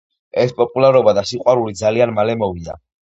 [0.43, 2.77] ეს პოპულარობა და სიყვარული ძალიან მალე მოვიდა.